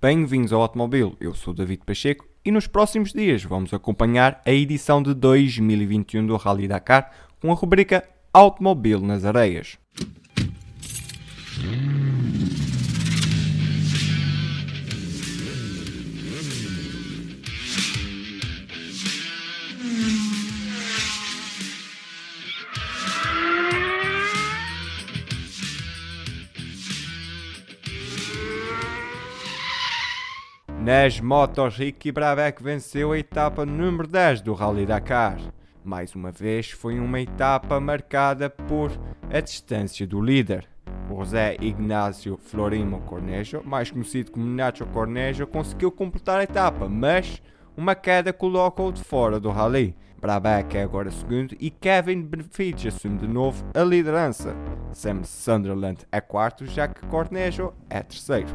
[0.00, 5.02] Bem-vindos ao Automóvel, eu sou David Pacheco e nos próximos dias vamos acompanhar a edição
[5.02, 9.76] de 2021 do Rally Dakar com a rubrica Automóvel nas Areias.
[30.88, 35.38] Nas motos, Ricky Brabec venceu a etapa número 10 do Rally Dakar.
[35.84, 38.90] Mais uma vez foi uma etapa marcada por
[39.30, 40.66] a distância do líder.
[41.06, 47.42] José Ignacio Florimo Cornejo, mais conhecido como Nacho Cornejo, conseguiu completar a etapa, mas
[47.76, 49.94] uma queda coloca-o de fora do rally.
[50.18, 54.56] Brabec é agora segundo e Kevin Benfica assume de novo a liderança.
[54.94, 58.48] Sam Sunderland é quarto, já que Cornejo é terceiro.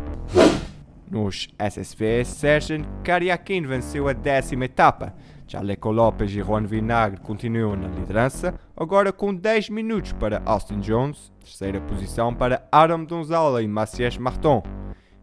[1.10, 5.14] Nos SSV, Sergio Cariaquin venceu a décima etapa.
[5.48, 11.32] Chaleco Lopes e Juan Vinagre continuam na liderança, agora com 10 minutos para Austin Jones,
[11.40, 14.64] terceira posição para Aram Donzala e Macias Marton.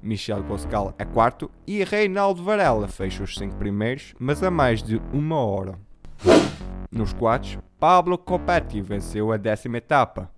[0.03, 5.01] Michel Boscal é quarto e Reinaldo Varela fecha os cinco primeiros, mas a mais de
[5.13, 5.75] uma hora.
[6.91, 10.31] Nos quadros, Pablo Copetti venceu a décima etapa.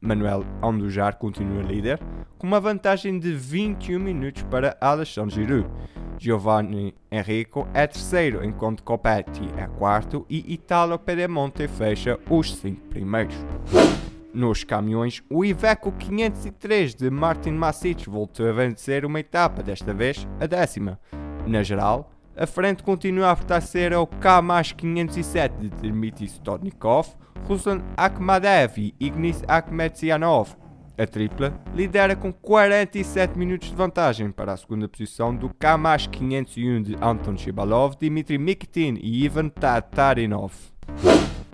[0.00, 1.98] Manuel Andujar continua líder,
[2.38, 5.68] com uma vantagem de 21 minutos para Alexandre Giroud.
[6.18, 13.34] Giovanni Enrico é terceiro, enquanto Copetti é quarto e Italo Pedemonte fecha os cinco primeiros.
[14.32, 20.26] Nos caminhões, o Iveco 503 de Martin Masic voltou a vencer uma etapa, desta vez
[20.40, 20.98] a décima.
[21.46, 27.14] Na geral, a frente continua a pertencer ao K-507 de Dmitry Stodnikov,
[27.46, 30.56] Ruslan Akhmadev e Ignis Akhmedsianov.
[30.96, 36.96] A tripla lidera com 47 minutos de vantagem para a segunda posição do K-501 de
[37.00, 40.52] Anton Shibalov, Dmitry Mikitin e Ivan Tatarinov.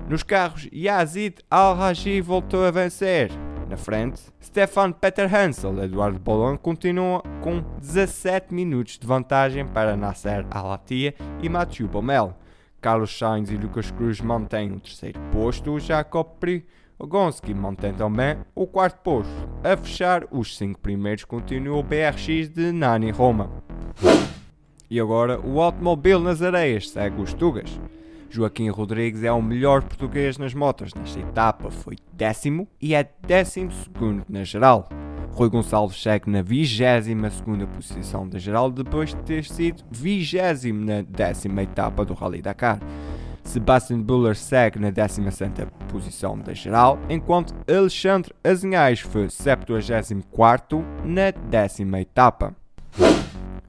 [0.06, 3.30] Nos carros, Yazid Al-Raji voltou a vencer.
[3.70, 9.96] Na frente, Stefan Peter Hansel e Eduardo Bolon continuam com 17 minutos de vantagem para
[9.96, 12.34] Nasser Al-Attiyah e Mathieu Baumel.
[12.80, 19.00] Carlos Sainz e Lucas Cruz mantêm o terceiro posto, Jacob Prigonski mantém também o quarto
[19.02, 19.32] posto.
[19.62, 23.50] A fechar os cinco primeiros continua o BRX de Nani Roma.
[24.88, 27.78] E agora o automóvel nas areias segue os Tugas.
[28.30, 30.94] Joaquim Rodrigues é o melhor português nas motos.
[30.94, 34.88] Nesta etapa foi décimo e é décimo segundo na geral.
[35.32, 37.14] Rui Gonçalves segue na 22
[37.74, 42.80] posição da geral depois de ter sido 20 na décima etapa do Rally Dakar.
[43.42, 52.00] Sebastian Buller segue na 17 posição da geral, enquanto Alexandre Azinhais foi 74 na décima
[52.00, 52.54] etapa.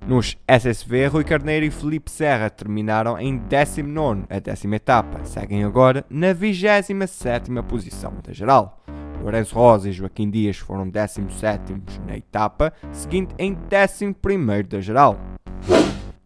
[0.06, 6.04] Nos SSV, Rui Carneiro e Felipe Serra terminaram em 19 a décima etapa, seguem agora
[6.10, 8.81] na 27 posição da geral.
[9.22, 11.76] Lourenço Rosa e Joaquim Dias foram 17
[12.08, 15.20] na etapa, seguindo em 11 da geral.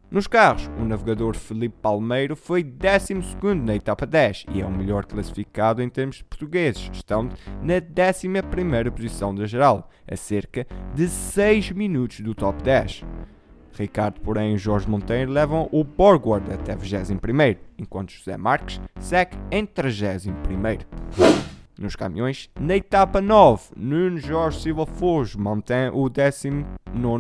[0.10, 3.16] Nos carros, o navegador Felipe Palmeiro foi 12
[3.56, 9.36] na etapa 10 e é o melhor classificado em termos portugueses, estando na 11 posição
[9.36, 13.04] da geral, a cerca de 6 minutos do top 10.
[13.74, 17.18] Ricardo, porém, e Jorge Monteiro levam o Borgward até 21,
[17.78, 21.45] enquanto José Marques segue em 31.
[21.78, 26.66] Nos caminhões, na etapa 9, Nuno Jorge Silva Fojo mantém o 19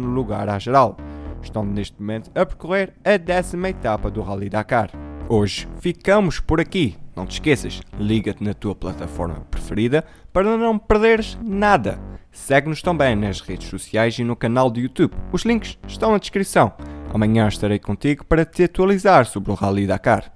[0.05, 0.95] lugar à geral.
[1.41, 4.89] Estão neste momento a percorrer a décima etapa do Rally Dakar.
[5.27, 6.95] Hoje ficamos por aqui.
[7.15, 11.99] Não te esqueças, liga-te na tua plataforma preferida para não perderes nada.
[12.31, 15.13] Segue-nos também nas redes sociais e no canal do YouTube.
[15.31, 16.73] Os links estão na descrição.
[17.13, 20.31] Amanhã estarei contigo para te atualizar sobre o Rally Dakar.